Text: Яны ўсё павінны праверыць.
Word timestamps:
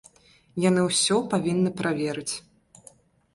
Яны 0.61 0.81
ўсё 0.85 1.17
павінны 1.33 1.73
праверыць. 1.83 2.35